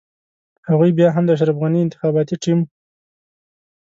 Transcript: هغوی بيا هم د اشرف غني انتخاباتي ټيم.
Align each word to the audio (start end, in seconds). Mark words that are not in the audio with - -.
هغوی 0.69 0.91
بيا 0.97 1.09
هم 1.15 1.23
د 1.25 1.29
اشرف 1.35 1.55
غني 1.61 1.79
انتخاباتي 1.83 2.35
ټيم. 2.43 2.59